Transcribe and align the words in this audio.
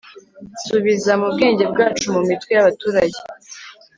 Subiza 0.65 1.11
mubwenge 1.21 1.63
bwacu 1.71 2.05
mumitwe 2.15 2.51
yabaturage 2.53 3.19